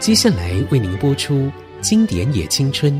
[0.00, 1.34] 接下来为您播出
[1.82, 2.90] 《经典也青春》。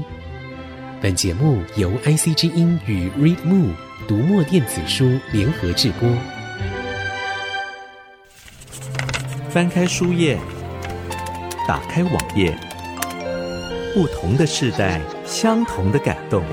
[1.01, 3.71] 本节目由 IC 之音与 ReadMo
[4.07, 6.07] 读墨电子书联合制播。
[9.49, 10.39] 翻开书页，
[11.67, 12.55] 打开网页，
[13.95, 16.45] 不同的世代，相同的感动。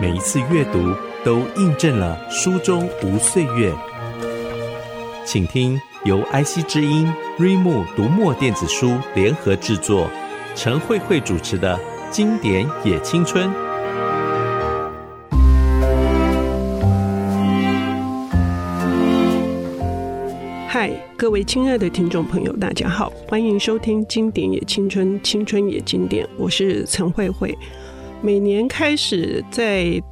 [0.00, 3.74] 每一次阅读，都印证了书中无岁月。
[5.26, 7.06] 请听由 IC 之音。
[7.38, 10.10] 瑞木读墨电子书联合制作，
[10.54, 11.76] 陈慧慧主持的
[12.10, 13.48] 《经典也青春》。
[20.66, 27.56] 嗨，各位亲爱的听众朋友，大家好，欢迎收听《经典也青春，青春也经典》，我是陈慧慧。
[28.20, 30.02] 每年开始在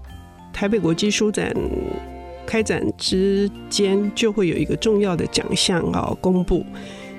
[0.52, 1.52] 台北国际书展
[2.50, 6.66] 开展之间，就会有一个重要的奖项啊公布。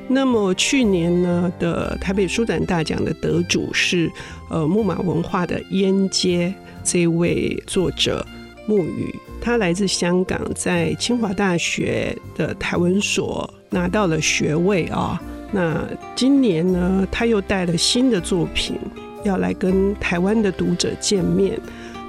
[0.09, 4.11] 那么去年呢的台北书展大奖的得主是
[4.49, 6.49] 呃木马文化的《烟街》
[6.83, 8.25] 这位作者
[8.67, 15.21] 木雨，他来自香港，在清华大学的台文所拿到了学位啊。
[15.53, 15.81] 那
[16.13, 18.77] 今年呢，他又带了新的作品
[19.23, 21.57] 要来跟台湾的读者见面。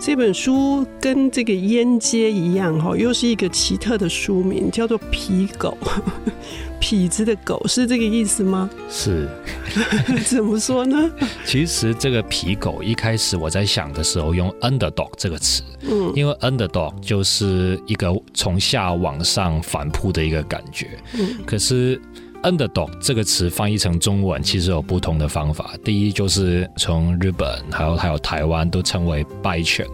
[0.05, 5.79] 这本书跟这个《烟街》一样哈，又是一个奇特的书名，叫做《痞狗》。
[6.83, 8.69] 痞子的狗是这个意思吗？
[8.91, 9.29] 是，
[10.27, 11.09] 怎么说呢？
[11.45, 22.01] 其实这个痞狗一开始我在想的时候用 underdog 这个词，嗯，因为 underdog 就是一个从下往上反扑的一个感觉，嗯，可是
[22.43, 25.73] underdog 这个词翻译成中文其实有不同的方法。
[25.85, 29.87] 第一就是从日本还有还有台湾都称为败犬，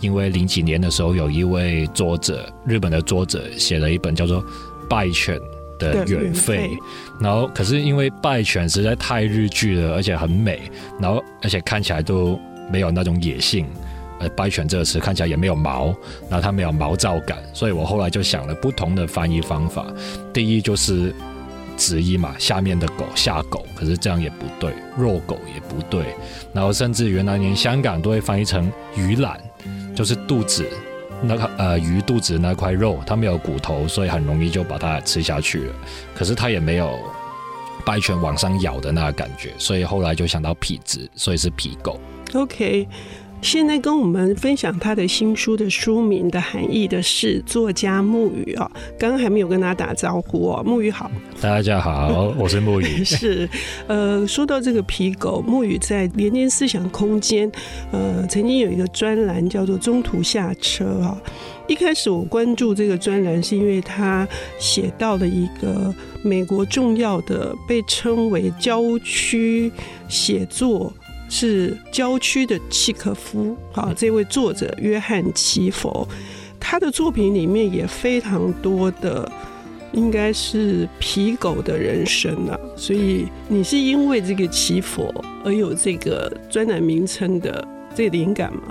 [0.00, 4.44] 因为零几年的时候有一位作者，日本的作者写了一本叫做
[4.88, 5.38] 败犬。
[5.78, 6.76] 的远费，
[7.20, 10.62] 然后可是因为败犬实在太日剧了，而且很美，
[10.98, 12.36] 然后而且看起来都
[12.68, 13.64] 没有那种野性，
[14.18, 15.94] 呃，败犬这个词看起来也没有毛，
[16.28, 19.86] 然后它没有毛躁感，所以我后来就想了不同的翻译方法。
[20.32, 21.14] 第一就是
[21.78, 26.04] 直译嘛，下面的狗下狗，可是这样也不对，弱狗也不对，
[26.52, 29.40] 然后甚至原来连香港都会翻译成鱼懒，
[29.94, 30.68] 就是肚子。
[31.20, 35.74] 那个呃鱼肚子那块肉，它没有骨头，所以很容易就把它吃下去了。
[36.14, 36.96] 可是它也没有
[37.84, 41.98] 败犬往上咬的那个感觉，所以后来就想到痞子，所以是痞狗。
[42.34, 42.86] OK。
[43.40, 51.10] 现在跟我们分享他的新书的书名的含义的是作家木雨啊，刚刚还没有跟大家打招呼哦，木雨好，
[51.40, 52.84] 大家好，我是木雨。
[53.04, 53.48] 是，
[53.86, 57.50] 呃，说到这个皮狗，木雨在联接思想空间，
[57.90, 61.18] 呃，曾经有一个专栏叫做《中途下车》啊。
[61.68, 64.26] 一开始我关注这个专栏，是因为他
[64.58, 69.72] 写到了一个美国重要的被称为郊区
[70.08, 70.92] 写作。
[71.28, 76.06] 是郊区的契诃夫，啊，这位作者约翰奇佛，
[76.58, 79.30] 他的作品里面也非常多的，
[79.92, 82.58] 应该是皮狗的人生啊。
[82.76, 85.12] 所以你是因为这个奇佛
[85.44, 88.62] 而有这个专栏名称的这灵感吗？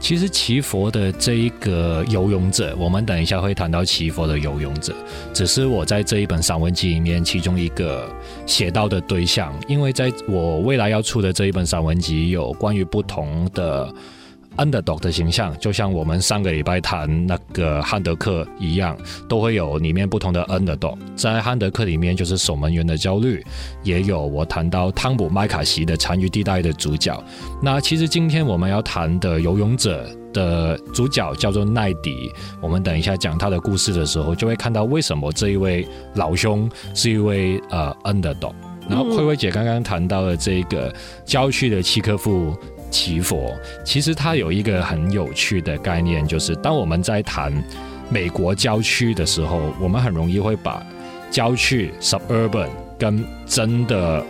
[0.00, 4.92] 其实奇佛的这一个游泳者，我们等一下会谈到奇佛的游泳者，
[5.32, 8.12] 只是我在这一本散文集里面其中一个
[8.46, 13.92] 写到的对象，因为在我未来要出的这一本散文集有关于不同的。
[14.58, 18.94] Underdog 的形象，就像我们上个礼拜谈那个汉德克一样，
[19.26, 20.98] 都会有里面不同的 Underdog。
[21.16, 23.42] 在汉德克里面，就是守门员的焦虑，
[23.82, 27.18] 也有我谈到汤姆麦卡锡的残余地带的主角。
[27.62, 32.32] 那其实今天我们要谈的游泳者的主角叫做奈迪。
[32.60, 38.54] 我们等一下讲他的故事的时候，就会看到为什么这一位老兄是一位呃 Underdog。
[38.88, 40.92] 然后慧慧姐刚刚谈到了这个
[41.24, 42.56] 郊区的契科夫。
[42.90, 43.56] 奇佛
[43.86, 47.50] 其实它有一个很有趣的概念，就是当我们在谈
[48.10, 50.84] 美国郊区的时候，我们很容易会把
[51.30, 52.68] 郊区 （suburban）
[52.98, 54.22] 跟真的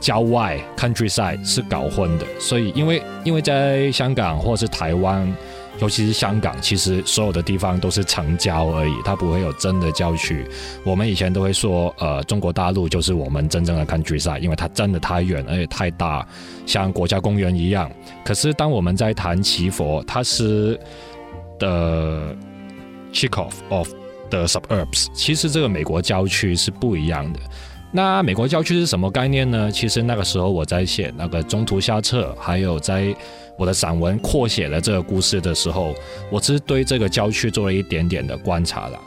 [0.00, 2.26] 郊外 （countryside） 是搞混的。
[2.40, 5.32] 所以，因为因为在香港或是台湾。
[5.78, 10.46] 尤其是香港，其实所有的地方都是城郊而已，它不会有真的郊区。
[10.84, 16.26] 我们以前都会说，呃，中国大陆就是我们真正的 countryside，因为它真的太远而且太大，
[16.66, 17.90] 像国家公园一样。
[18.22, 20.78] 可是当我们在谈奇佛，它是
[21.58, 22.36] 的
[23.10, 23.88] Chekhov of
[24.28, 27.40] the suburbs，其实这个美国郊区是不一样的。
[27.92, 29.70] 那美国郊区是什么概念呢？
[29.70, 33.14] 其实那个时候我在写那个中途下册，还有在。
[33.58, 35.94] 我的散文扩写了这个故事的时候，
[36.30, 38.98] 我是对这个郊区做了一点点的观察了。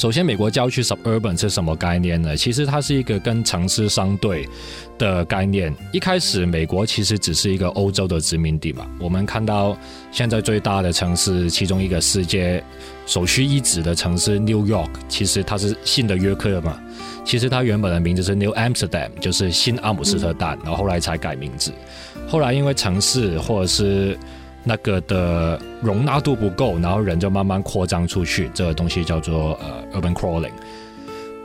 [0.00, 2.34] 首先，美国郊区 suburban 是什么概念呢？
[2.34, 4.48] 其实它是一个跟城市相对
[4.96, 5.70] 的概念。
[5.92, 8.86] 一开始，美国其实只是一个欧洲的殖民地嘛。
[8.98, 9.76] 我们看到
[10.10, 12.64] 现在最大的城市，其中一个世界
[13.04, 16.80] 首屈一指的城市 New York，其实它是新的约克嘛。
[17.22, 21.70] 其实它原本的名字是 New Amsterdam，就是新阿姆斯特丹，然后后来才改名字。
[22.26, 24.18] 后来因为城市或者是
[24.64, 30.52] 那个的容纳度不够，然后人就慢慢扩张出去，这个东西叫做呃 urban crawling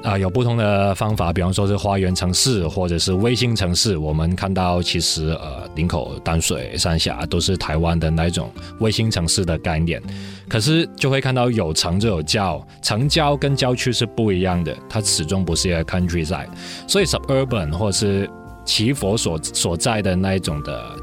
[0.04, 3.98] 啊、有不同的方法，比方说是花园城市或者是卫星城市。
[3.98, 10.00] 我们看到其实呃林口、淡水、三峡都是台湾的那种卫星城市的概念，
[10.48, 16.50] 可是就会看到有城就有郊，城郊跟郊区是不一样的，它始终不是一个 countryside，
[16.88, 18.30] 所以 suburban 或是
[18.64, 20.96] 奇佛所所在的那一种的。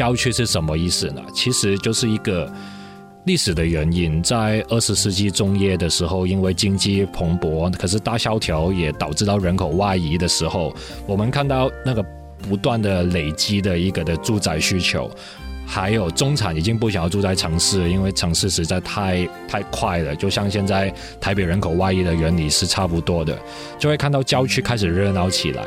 [0.00, 1.20] 郊区是什么意思呢？
[1.34, 2.50] 其实就是一个
[3.24, 10.74] 历史的原因，在二十世纪中叶的时候，因为经济蓬勃，可是大萧条也导致到人口外移的时候，
[11.06, 12.02] 我们看到那个
[12.48, 15.10] 不断的累积的一个的住宅需求，
[15.66, 23.38] 还有中产已经不想要住在城市，因为城市实在太太快了，就像现在台北人口外移的原理是差不多的，
[23.78, 25.64] 就会看到郊区开始热闹起来。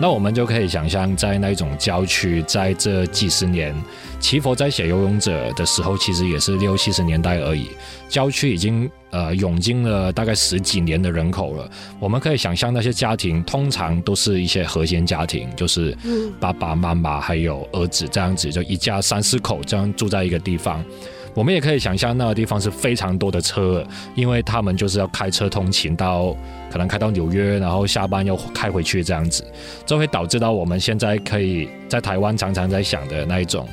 [0.00, 3.74] 那我们就可以想象，在那种郊区，在这几十年，
[4.18, 7.68] 祈佛在写《游泳者》的时候，其实也是六七十年代而已。
[8.08, 11.70] 郊区已经呃涌进了大概十几年的人口了。
[11.98, 15.94] 我们可以想象，那些家庭通常都是一些核心家庭，就是
[16.40, 20.82] 爸爸妈妈还有儿子这样子，就一家三四口这样住在一个地方。
[21.32, 26.36] 我们也可以想象，那个地方是非常多的车，因为他们就是要开车通勤到，
[26.70, 29.44] 可能开到纽约，然后下班又开回去这样子，
[29.86, 33.66] 这会导致到我们现在可以在台湾常常在想的那一种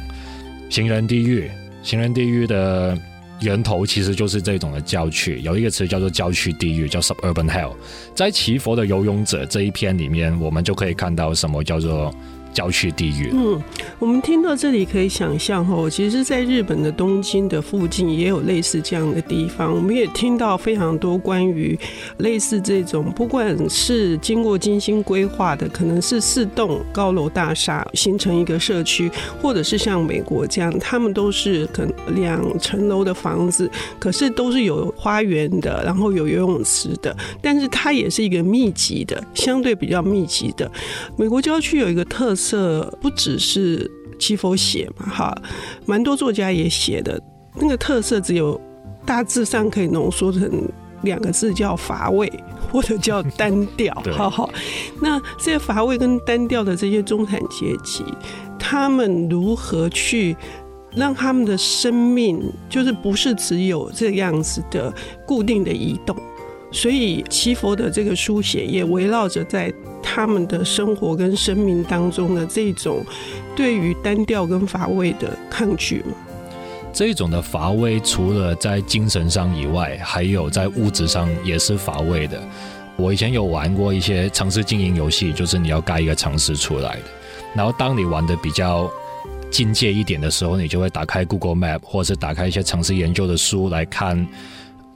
[0.70, 1.50] 行人地狱。
[1.82, 2.98] 行人地狱的
[3.42, 7.74] 源头其实就是这种的郊区，有一个词叫做郊区地狱，叫 suburban hell。
[8.14, 12.14] 在奇佛的游泳者这一篇里面，我们就可以看到什么叫做。
[12.54, 13.32] 郊区地狱。
[13.34, 13.62] 嗯，
[14.00, 19.74] 我们听到这里可以想象哈，其实，在日本的东京的附近也有类似这样的地方。
[19.74, 21.78] 我们也听到非常多关于
[22.18, 29.12] 类似这种，不管是经过精心规划的，可能是四栋高楼大厦形成一个社区，
[29.42, 33.70] 或者是像美国这样，他们都是可两层楼的房子，
[34.00, 40.70] 可是都是有花园的，然后有游泳池的，但是它也是一个密集的，相对比较密集的。
[41.18, 42.96] 美国郊区有一个特色。
[43.02, 43.90] 不只是
[44.20, 45.36] 奇佛写嘛，哈，
[45.88, 47.20] 蛮多作家也写的。
[47.56, 48.60] 那个特色只有
[49.04, 50.50] 大致上可以浓缩成
[51.02, 52.32] 两个字，叫乏味
[52.72, 53.94] 或者叫单调。
[54.16, 54.48] 哈哈，
[55.02, 58.04] 那这些乏味跟单调的这些中产阶级，
[58.60, 60.38] 他们如何去
[60.96, 64.94] 让他们的生命，就是不是只有这样子的
[65.26, 66.16] 固定的移动？
[66.72, 69.74] 所以七佛的这个书写也围绕着在
[70.04, 73.04] 他们的生活跟生命当中的这种
[73.56, 76.14] 对于单调跟乏味的抗拒嘛。
[76.92, 82.42] 这种的乏味，除了在精神上以外，还有在物质上也是乏味的。
[82.96, 87.04] 我以前有玩过一些城市经营游戏，就是你要盖一个城市出来的。
[87.56, 88.90] 然后当你玩的比较
[89.52, 94.28] 境界一点的时候，你就会打开 Google Map，或者是打开一些城市研究的书来看。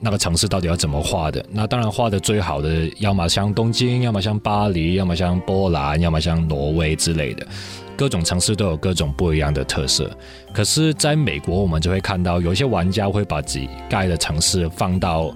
[0.04, 1.44] 那个城市到底要怎么画的？
[1.52, 7.46] 那当然画的最好的，要么像东京，要么像巴黎，要么像波兰，要么像挪威之类的。
[7.96, 10.10] 各种城市都有各种不一样的特色。
[10.52, 15.32] 可是，在美国，我们就会看到有些玩家会把自己盖的城市放到。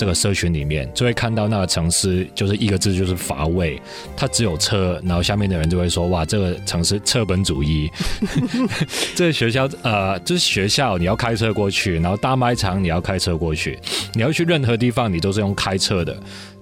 [0.00, 3.78] 这个社群里面就会看到那个城市，就是一个字，就是乏味。
[4.16, 7.90] 它只有车，然后下面的人就会说：“哇，这个城市车本主义。
[9.14, 13.78] ”这个学校呃，就是学校你要开车过去，然后大卖场你要开车过去，
[14.14, 16.18] 你要去任何地方你都是用开车的。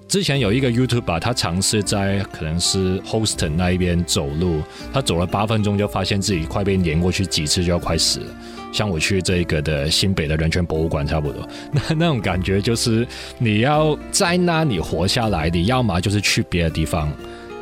[0.09, 8.35] 之前有一个 YouTuber，他尝试在可能是 Houston 那一边走路，他走了八分钟就发现自己快被碾过去几次，就要快死了。
[8.73, 17.13] 像我去这个的新北的人权博物馆差不多， 那那种感觉就是你要在那里活下来，你要么就是去别的地方，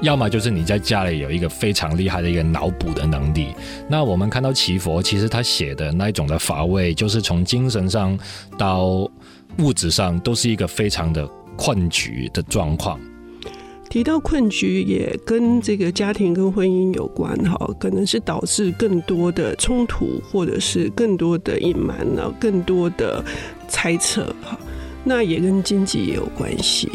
[0.02, 3.50] 要么就是你在家里有一个非常厉害的一个脑补的能力。
[3.90, 8.18] 那我们看到奇佛，其实他写的那一种的乏味，就是从精神上
[8.58, 9.06] 到
[9.58, 12.98] 物质上都是一个非常的困局的状况。
[13.90, 23.24] 提到困局，也跟这个家庭跟婚姻有关哈，可能是导致更多的冲突，或者是更多的隐瞒了，更多的
[23.70, 24.60] 猜测哈。
[25.06, 26.92] 那也跟经济也有关系，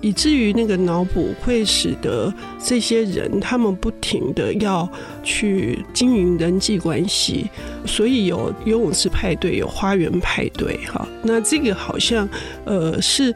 [0.00, 4.90] 以至于那个脑补会使得这些人他们不停的要
[5.22, 7.48] 去经营人际关系，
[7.86, 11.06] 所以有游泳池派对，有花园派对哈。
[11.22, 12.28] 那这个好像
[12.64, 13.32] 呃是。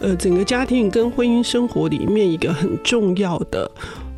[0.00, 3.70] 呃整个家庭跟婚姻生活里面一个很重要的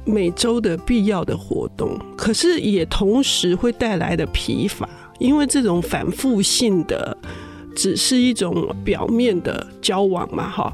[0.05, 7.17] 每周的必要的活动，可是也同时会带来的疲乏，因为这种反复性的
[7.77, 10.73] 只是一种表面的交往嘛，哈。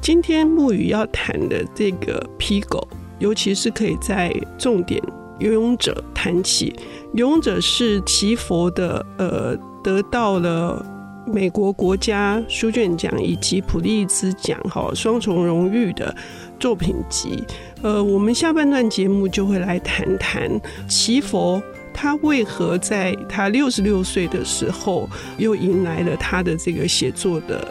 [0.00, 2.86] 今天牧语要谈的这个皮狗，
[3.18, 5.02] 尤其是可以在重点
[5.38, 6.74] 游泳者谈起。
[7.14, 10.84] 游泳者是祈佛的，呃，得到了
[11.26, 16.14] 美国国家书卷奖以及普利兹奖哈双重荣誉的
[16.58, 17.42] 作品集。
[17.82, 20.50] 呃，我们下半段节目就会来谈谈
[20.88, 27.66] 奇佛，他为何在他六十六岁的时候，又迎来了他的这个写作的。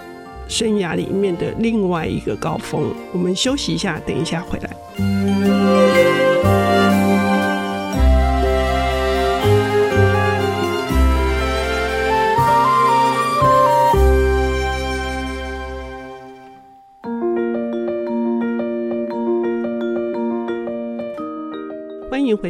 [0.47, 5.94] 生涯里面的另外一个高峰，我们休息一下，等一下回来。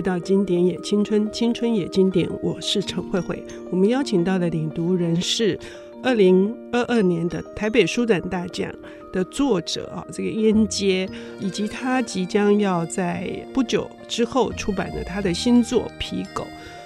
[0.06, 3.44] 到《经典也青春，青春也经典》，我是陈慧慧。
[3.72, 5.60] 我们邀请到的领读人是。
[6.04, 8.72] 二零二二年的台北书展大奖
[9.12, 11.10] 的作者啊，这个燕接，
[11.40, 16.44] 以及他即将要在不久之后出版的他的新作《皮狗》。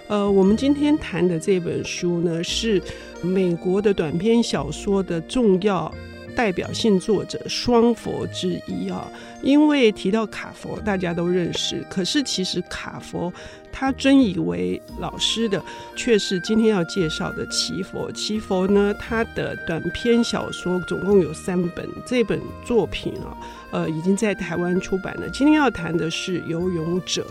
[0.07, 2.81] 呃，我们今天谈的这本书呢，是
[3.21, 5.93] 美国的短篇小说的重要。
[6.39, 9.05] 代表性作者双佛之一啊，
[9.41, 11.85] 因为提到卡佛，大家都认识。
[11.89, 13.31] 可是其实卡佛
[13.73, 15.61] 他尊以为老师的，
[15.97, 18.09] 却是今天要介绍的奇佛。
[18.13, 23.35] 奇佛呢，他的短篇小说总共有三本，这本作品啊，
[23.71, 25.29] 呃，已经在台湾出版了。
[25.31, 27.21] 今天要谈的是《游泳者》。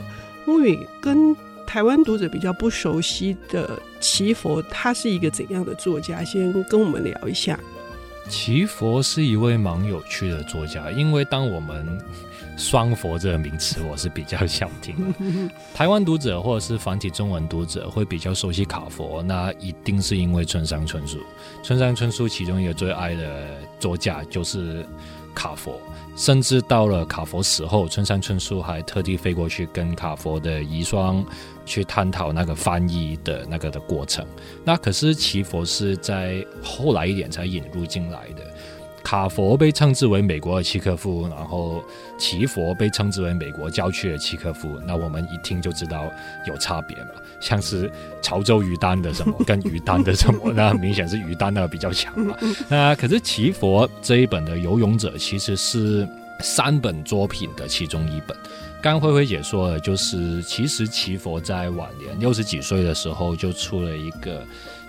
[0.45, 1.35] 牧语跟
[1.67, 6.23] 台湾读者比较不熟悉的奇佛，他是一个怎样的作家？
[6.23, 7.59] 先跟我们聊一下。
[8.29, 11.99] 奇佛是一位蛮有趣的作家，因为当我们
[12.57, 14.95] “双佛”这个名词，我是比较想听。
[15.75, 21.19] 台湾读者或者是繁体中文读者会比较熟悉卡佛，那一定是因为村上春树。
[21.63, 23.47] 村上春树其中一个最爱的
[23.81, 24.85] 作家就是
[25.35, 25.81] 卡佛。
[26.17, 31.25] 甚至到了卡佛死后，村上春树还特地飞过去跟卡佛的遗孀
[31.69, 34.27] 去探讨那个翻译的那个的过程。
[34.65, 38.43] 那可是奇佛是在后来一点才引入进来的。
[39.05, 41.83] 卡佛被称之为美国的契诃夫，然后
[42.19, 44.69] 奇佛被称之为美国郊区的契诃夫。
[44.87, 46.11] 那我们一听就知道
[46.47, 52.37] 有差别嘛，像是潮州鱼丹的什么跟鱼丹的什么，那明显是鱼单的比较强嘛。
[52.69, 56.07] 那可是奇佛这一本的《游泳者》其实是
[56.41, 58.37] 三本作品的其中一本。
[58.81, 64.45] 刚灰灰姐说的，就是其实奇佛在晚年六十几岁的时候就出了一个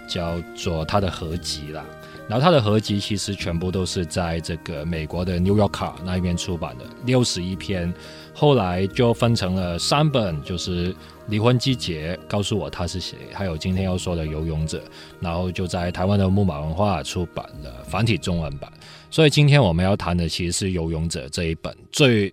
[0.08, 1.84] 叫做他的合集啦。
[2.28, 5.70] 然后他的合集其实全部都是在这个美国的《New Yorker》
[6.06, 7.92] 那一边出版的，六十一篇，
[8.32, 10.94] 后来就分成了三本，就是
[11.26, 14.78] 《离婚季节》，告诉我他是谁，还有今天要说的《游泳者》，
[15.20, 18.72] 然后就在台湾的木马文化出版了繁体中文版。
[19.10, 22.32] 所以今天我们要谈的其实是《游泳者》这一本最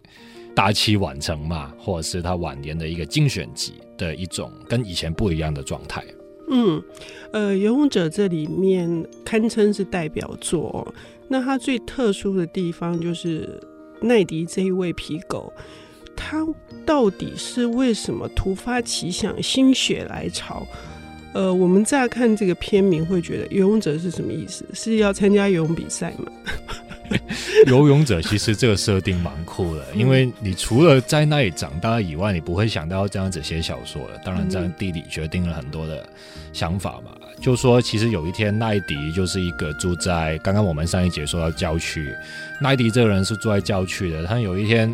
[0.57, 6.03] 大器晚成嘛，或者是他晚年的一个精选集的一种跟以前不一样的状态。
[6.49, 6.83] 嗯，
[7.31, 10.95] 呃，《游泳者》这里面堪称是代表作。
[11.29, 13.61] 那它最特殊的地方就是
[14.01, 15.53] 奈迪这一位皮狗，
[16.17, 16.47] 他
[16.87, 20.67] 到底是为什么突发奇想、心血来潮？
[21.35, 24.65] 呃，我们乍看这个片名会觉得《游泳者》是什么意思？
[24.73, 26.33] 是要参加游泳比赛吗？
[27.67, 34.19] 游泳者其实这个设定蛮酷的，因为你除了在那里长大以外，你不会想到这样子写小说了。
[34.25, 36.07] 当然，在地理决定了很多的
[36.53, 37.13] 想法嘛。
[37.41, 42.11] 就说其实有一天，奈迪就是一个住在刚刚我们上一节说到郊区，
[42.61, 44.25] 奈迪这个人是住在郊区的。
[44.25, 44.93] 他有一天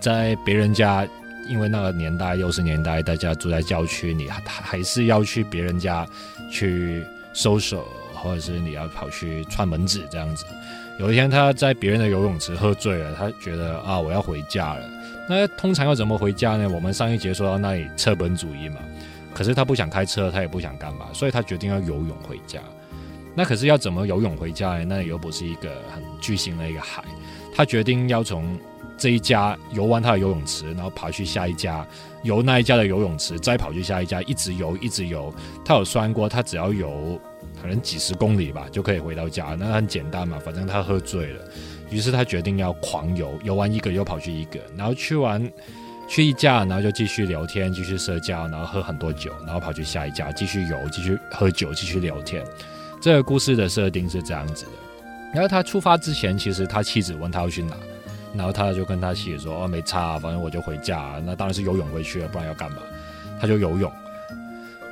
[0.00, 1.06] 在别人家，
[1.48, 6.04] 因为那个年代六十年代，大家住在郊区，你还是要去别人家
[6.50, 10.44] 去搜索，或者是你要跑去串门子这样子。
[10.98, 14.90] 有一天，他在别人的游泳池喝醉了，他觉得啊，我要回家了。
[15.28, 16.68] 那通常要怎么回家呢？
[16.72, 18.76] 我们上一节说到那里车本主义嘛，
[19.34, 22.60] 可是他不想开车，他也不想干嘛，所以他决定要游泳回家。
[23.34, 24.84] 那可是要怎么游泳回家呢？
[24.88, 27.04] 那里又不是一个很巨型的一个海，
[27.54, 28.58] 他决定要从
[28.96, 31.86] 这一家游完他的游泳池，然后跑去下一家，
[32.22, 35.32] 游那一家的游泳池，再跑去下一家，一直游，一直游。
[35.64, 37.20] 他有算过，他只要游。
[37.62, 39.56] 可能几十公里吧，就可以回到家。
[39.58, 41.42] 那很简单嘛，反正他喝醉了，
[41.90, 45.50] 于是他决定要狂游，游完一个又跑去一个，然后去完
[46.06, 52.44] 去一家，然后就继续聊天，继续社交，然后喝很多酒，然后跑去下一家继续游，继续喝酒，继续聊天。
[53.00, 54.72] 这个故事的设定是这样子的。
[55.32, 57.74] 然后他出发之前，其实他妻子问他要去哪，
[58.36, 61.20] 然后他就跟他妻子说：“哦，没差，反正我就回家。
[61.24, 62.78] 那当然是游泳回去了，不然要干嘛？”
[63.40, 63.90] 他就游泳。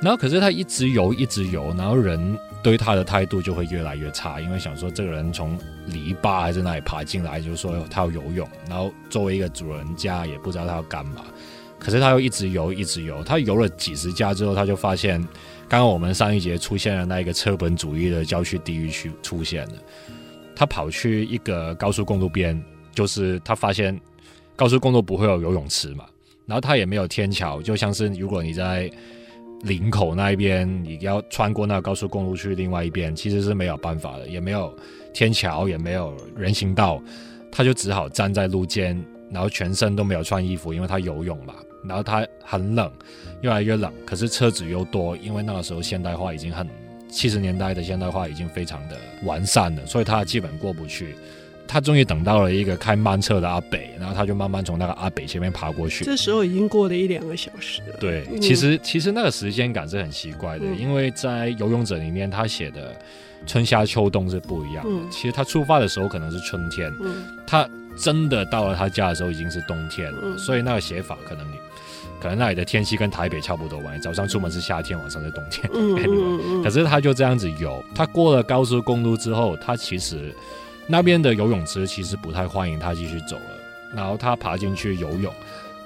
[0.01, 11.23] 然后可是他一直游，一直游，然后人对他的态度就会越来越差，因为想说这个人从篱笆还是哪里爬进来，就是说他要游泳，然后作为一个主人家也不知道他要干嘛。
[11.79, 13.23] 可是他又一直游，一直游。
[13.23, 15.21] 他游了几十家之后，他就发现，
[15.67, 19.73] 刚刚我们上一节出现了那一个车本主义的郊区地狱区出现了。
[20.55, 22.61] 他跑去一个高速公路边，
[22.95, 23.99] 就是他发现
[24.55, 26.05] 高速公路不会有游泳池嘛，
[26.47, 28.89] 然后他也没有天桥，就像是如果你在
[29.61, 34.75] 林口那一边，你要穿过那个高速公路去另外一边，其实是没有办法的，也没有
[35.13, 37.01] 天桥，也没有人行道，
[37.51, 38.99] 他就只好站在路肩，
[39.29, 41.53] 然后全身都没有穿衣服，因为他游泳嘛。
[41.87, 42.91] 然后他很冷，
[43.41, 43.93] 越来越冷。
[44.07, 46.67] 可是车子又多，因为那个时候现代化已经很
[47.09, 51.15] 七十年代的现代化已经非常的完善了，所以他基本过不去。
[51.67, 56.05] 他终于等到了一个开慢车的阿北，然后他就慢慢从那个阿北前面爬过去。
[56.05, 57.97] 这时候已经过了一两个小时了。
[57.99, 62.95] 对，其实其实那个时间感是很奇怪的，嗯、因为在游泳者里面他写的
[63.45, 64.89] 春夏秋冬是不一样的。
[64.91, 67.67] 嗯、其实他出发的时候可能是春天，嗯、他
[67.97, 71.55] 真的到了他家的时候已经是冬天了，嗯、所以那个写法可能你。
[72.17, 75.69] 可能那里的天气跟台北差不多吧，早上出门是夏天，晚上是冬天。
[76.63, 80.33] 可是他就这样子游，他过了高速公路之后，他其实
[80.87, 83.95] 那边的游泳池其实不太欢迎他继续走了。
[83.95, 85.33] 然后他爬进去游泳，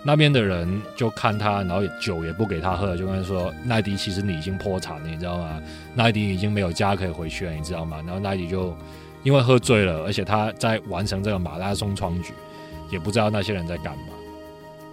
[0.02, 5.62] 那边的人就看他，然后酒也不给他喝，就跟他说：“奈迪，其实你已经破产了，你知道吗？
[5.94, 8.76] 奈迪已经没有家可以回去了，你知道吗？”然后奈迪就
[9.22, 12.34] 因为喝醉了，而且他在完成这个马拉松创举，
[12.90, 14.06] 也不知道那些人在干嘛。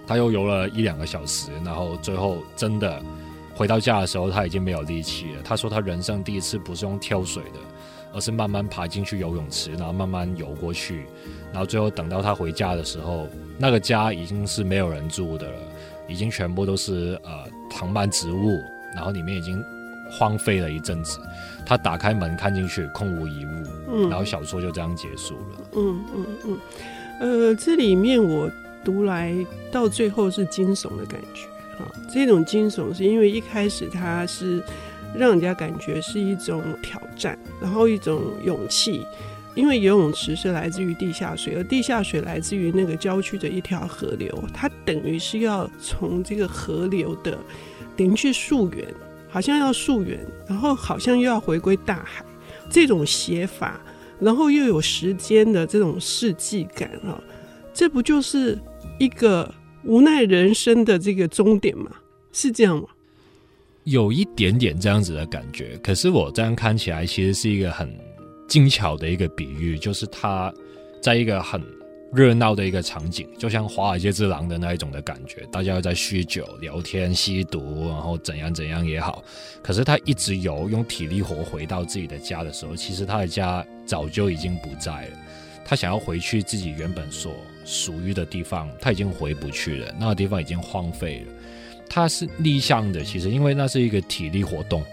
[0.07, 3.03] 他又游了一两个小时，然后最后真的
[3.55, 5.43] 回到家的时候，他已经没有力气了。
[5.43, 7.61] 他说他人生第一次不是用跳水的，
[8.17, 11.05] 而是慢慢爬进去游泳池，然后慢慢游过去，
[11.53, 15.59] 然后最后等到他回家的时候，那个家已经是没有人住的了，
[16.09, 18.59] 已经全部都是呃藤蔓植物，
[18.95, 19.63] 然后里面已经
[20.11, 21.21] 荒废了一阵子。
[21.67, 23.49] 他打开门看进去，空无一物，
[23.93, 25.69] 嗯，然后小说就这样结束了。
[25.75, 26.59] 嗯嗯嗯，
[27.21, 28.51] 呃，这里面我。
[28.85, 29.35] 读来
[29.73, 31.43] 到最后是惊悚的感觉
[31.83, 31.91] 啊！
[32.09, 34.63] 这种惊悚是因为一开始他是
[35.19, 39.05] 让人家感觉是一种挑战，然后一种勇气，
[39.55, 47.39] 因为游泳池是来自于地下水，而地下水来自于那个郊区的一条河流，它等于是要从这个河流的
[47.97, 48.87] 连续溯源，
[49.29, 52.25] 好像要溯源，然后好像又要回归大海，
[52.71, 53.81] 这种写法，
[54.21, 57.21] 然后又有时间的这种世纪感啊，
[57.75, 58.59] 这不就是？
[58.99, 61.91] 一个无奈人生的这个终点吗，
[62.33, 62.89] 是这样吗？
[63.87, 65.79] 有一点点这样子的感觉。
[65.83, 67.89] 可是我这样看起来，其实是一个很
[68.49, 70.53] 精巧的一个比喻，就是他
[71.01, 71.63] 在一个很
[72.13, 79.23] 热闹的一个场景，就像《华尔街之狼》的那一种的感觉，大家在酗酒、聊天、吸毒，然后怎样怎样也好。
[79.63, 85.19] 可是他一直游，用体力活回到自己的家的时候，其实他的家早就已经不在了。
[85.65, 87.33] 他想要回去自己原本所
[87.65, 89.95] 属于的地方，他已经回不去了。
[89.99, 91.33] 那个地方已经荒废了。
[91.89, 94.85] 他是逆向的，其实因为那是一个体力活动。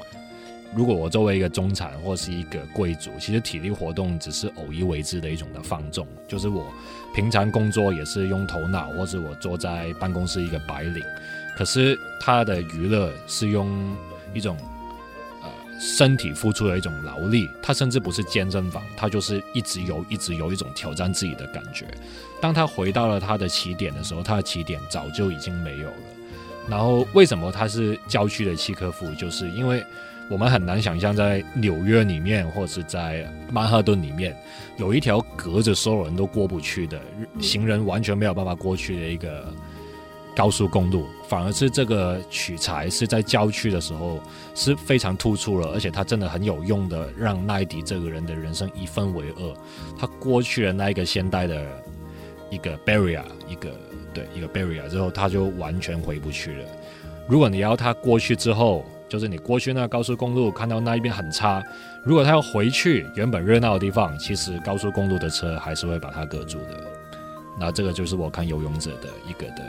[0.76, 6.08] 如果我作为一个中产或是一个贵族，其实体力活动只是偶一为之的一种的放纵。
[6.28, 6.66] 就是我
[7.14, 11.04] 平常工作也是用头脑，或是我坐在办公室一个白领。
[11.56, 13.96] 可是他的娱乐是用
[14.34, 14.58] 一种
[15.44, 15.50] 呃。
[15.80, 21.86] 身体付出的一种劳力，他甚至不是健身房，他就是一直游，一直游，一种挑战自己的感觉。
[22.40, 25.96] 当他回到了他的起点的时候，他的起点早就已经没有了。
[26.70, 29.14] 然后，为什么他是郊区的契科夫？
[29.16, 29.84] 就是因为
[30.30, 34.36] 我们很难想象，在纽约里面，或是在曼哈顿里面，
[34.78, 37.00] 有一条隔着所有人都过不去的，
[37.40, 39.46] 行人完全没有办法过去的一个。
[40.36, 44.20] 高速公路反而是这个取材是在郊区的时候
[44.56, 49.54] 是非常突出了，而且它真的很有用的，让奈迪这个人的人生一分为二。
[49.96, 51.64] 他过去了那一个现代的
[52.50, 53.70] 一个 barrier，一个
[54.14, 56.66] 对一个 barrier 之后，他就完全回不去了。
[57.28, 61.64] 如果你要他过去之后，就是你过去那高速公路看到那一边很差，
[62.04, 66.80] 如果他要回去原本热闹的地方，其实高速公路的车还是会把他隔住的。
[67.60, 69.64] 那这个就是我看《游泳者》的一个的。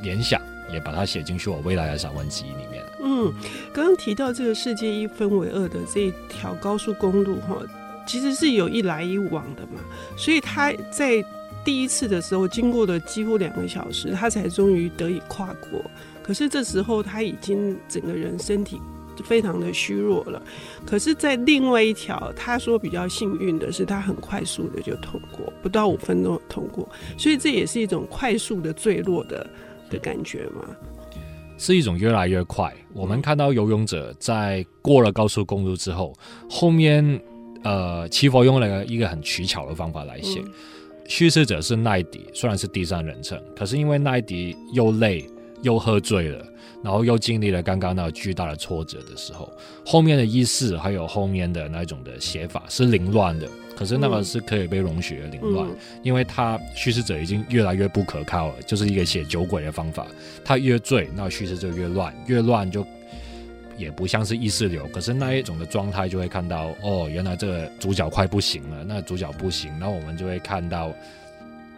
[0.00, 0.40] 联想
[0.72, 2.84] 也把它写进去我未来的散文集里面。
[3.02, 3.34] 嗯，
[3.72, 7.56] 刚刚提到这个世界一分为二的这一条高速公路哈，
[8.06, 9.80] 其实是有一来一往的嘛，
[10.16, 11.20] 所以他在
[11.68, 15.84] 第一次的时候经过了几乎两个小时，他才终于得以跨过。
[16.22, 18.80] 可是这时候他已经整个人身体
[19.22, 20.42] 非常的虚弱了。
[20.86, 29.46] 可是，在另外一条，他说比较幸运的是，他很快速的就通过，不到五分钟通过，所以这也是一种快速的坠落的
[29.90, 30.74] 的感觉嘛。
[31.58, 32.74] 是一种越来越快。
[32.94, 36.14] 我们看到游泳者在过了高速公路之后，
[36.48, 37.20] 后面
[37.62, 40.42] 呃，奇佛用了一个很取巧的方法来写。
[41.08, 45.28] 叙、嗯、事者是奈迪，虽然是第三人称，可是因为奈迪又累
[45.62, 46.46] 又喝醉了，
[46.84, 49.52] 然后又经历了刚刚那个巨大的挫折的时候，
[49.84, 53.48] 后面的意识还有后面的那种的写法是凌乱的。
[53.74, 60.04] 可是那个是可以被容许的凌乱，嗯、因为他叙事者已经越来越不可靠了，就是一个写酒鬼的方法。
[60.44, 62.84] 他越醉，那叙事就越乱，越乱就
[63.78, 64.86] 也不像是意识流。
[64.88, 70.92] 可是那一种的状态就会看到，哦，原来这个主角快不行了，那主角不行，那我们就会看到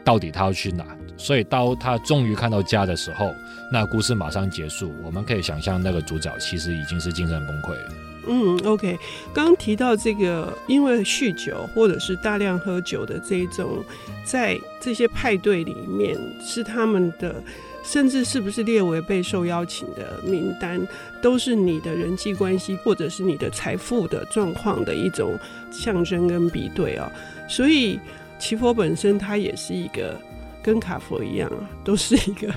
[0.02, 0.86] 到底他要去哪。
[1.16, 3.30] 所以到他终于看到家的时候，
[3.70, 4.92] 那故事马上结束。
[5.04, 7.92] 我们可以想象那个主角其实已经是精神崩溃了。
[8.26, 8.98] 嗯，OK，
[9.32, 13.82] 刚提到这个，因为酗酒或者是大量喝酒的这一种，
[14.24, 17.42] 在这些派对里面是他们的，
[17.82, 20.80] 甚至是不是列为被受邀请的名单，
[21.22, 25.38] 都是你的人际关系或者是你的财富的状况的一种
[25.70, 27.10] 象征跟比对啊。
[27.48, 27.98] 所以
[28.38, 30.18] 奇佛本身他也是一个
[30.62, 32.52] 跟卡佛一样啊，都是一个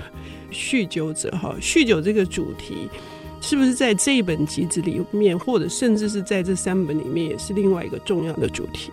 [0.51, 1.55] 酗酒者哈。
[1.62, 2.89] 酗酒这个主题。
[3.45, 8.89] 是不是在这一本集子里面，或者甚至是在这三本里面，也是另外一个重要的主题？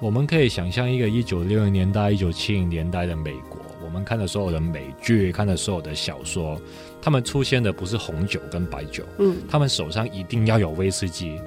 [0.00, 6.60] 我们可以想象一个一九六零年代、一九七零年代的美国，我们看的所有的美剧，看的所有的小说，
[7.02, 11.40] 他们出现的不是红酒跟白酒，嗯，他们手上一定要有威士忌，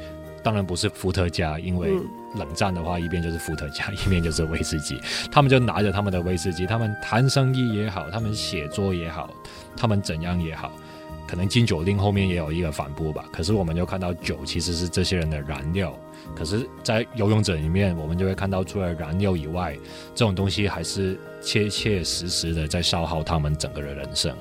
[0.43, 1.91] 当然不是伏特加，因为
[2.35, 4.99] 冷战的话，一边就是伏特加， 一边就是威士忌，
[5.31, 9.33] 他们就拿着他们的威士忌，他们谈生意也好，他们写作也好，
[9.77, 10.69] 他们怎样也好。
[11.25, 15.97] 可能禁酒令后面也有一个反驳吧，可是我们就看到酒其实是这些人的燃料，
[16.35, 19.77] 可是，在游泳者里面，我们就会看到除了燃料以外，
[20.15, 24.35] 这种东西还是切切实实的在消耗他们整个的人生。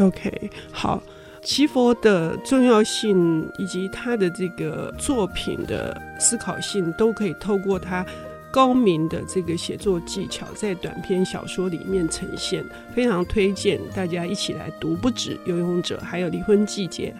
[0.00, 1.02] OK，好，
[1.42, 8.04] 奇佛的重要性以及他的这个作品的思考性，都可以透过他。
[8.50, 12.62] 高明的这个写作技巧在短篇小说里面呈现，
[12.94, 14.94] 非常推荐大家一起来读。
[14.94, 17.14] 不止《游泳者》，还有《离婚季节》。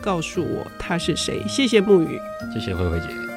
[0.00, 1.42] 告诉我他是谁？
[1.46, 2.18] 谢谢木鱼，
[2.54, 3.29] 谢谢慧慧姐。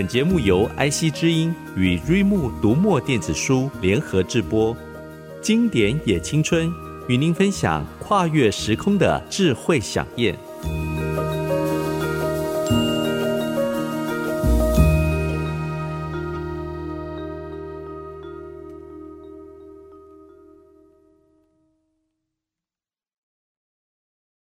[0.00, 4.74] 本节目由 IC 之音与瑞木读墨电子书联合制播，
[5.42, 6.72] 经典也青春。
[7.06, 10.34] 与您分享跨越时空的智慧饗宴。